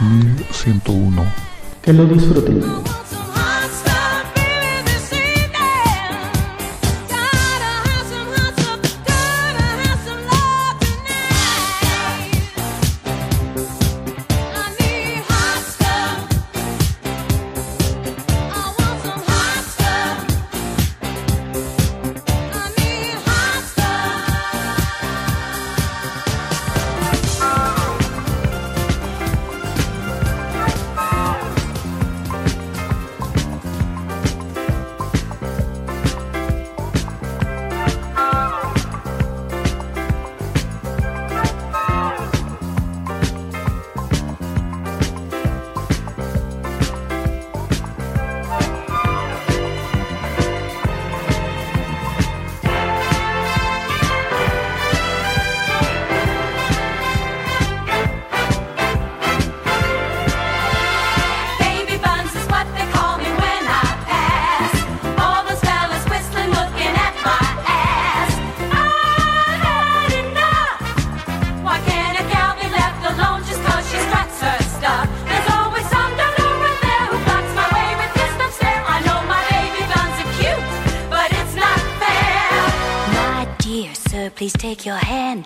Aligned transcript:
1101. 0.00 1.24
que 1.82 1.92
lo 1.92 2.04
disfruten. 2.06 2.62
Your 84.86 84.94
hand 84.94 85.44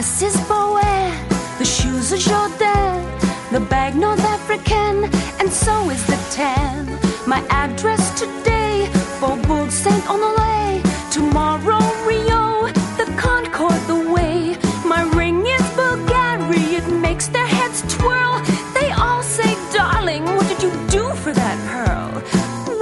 dress 0.00 0.22
is 0.22 0.36
Boet, 0.48 1.58
the 1.58 1.64
shoes 1.66 2.10
are 2.10 2.16
Jordan, 2.16 3.04
the 3.52 3.60
bag 3.68 3.94
North 3.94 4.24
African, 4.24 5.04
and 5.38 5.52
so 5.52 5.90
is 5.90 6.02
the 6.06 6.16
tan. 6.30 6.86
My 7.26 7.44
address 7.50 8.02
today, 8.18 8.88
Faubourg 9.20 9.70
Saint 9.70 10.02
Honoré. 10.04 10.80
Tomorrow, 11.12 11.82
Rio, 12.08 12.68
the 12.96 13.12
Concord, 13.18 13.80
the 13.92 14.10
way. 14.14 14.56
My 14.86 15.02
ring 15.18 15.44
is 15.46 15.66
Bulgari, 15.76 16.78
it 16.78 16.88
makes 17.06 17.28
their 17.28 17.46
heads 17.46 17.82
twirl. 17.94 18.40
They 18.72 18.90
all 18.92 19.22
say, 19.22 19.52
darling, 19.70 20.24
what 20.24 20.48
did 20.48 20.62
you 20.62 20.72
do 20.88 21.04
for 21.22 21.32
that 21.34 21.58
pearl? 21.70 22.10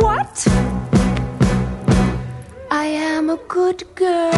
What? 0.04 0.36
I 2.70 2.86
am 2.86 3.28
a 3.28 3.38
good 3.48 3.82
girl. 3.96 4.37